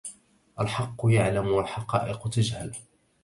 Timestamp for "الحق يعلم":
0.59-1.47